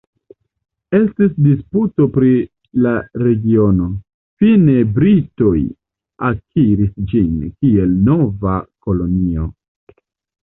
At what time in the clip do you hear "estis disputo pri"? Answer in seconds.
0.99-2.29